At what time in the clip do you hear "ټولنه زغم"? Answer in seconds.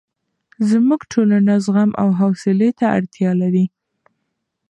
1.13-1.91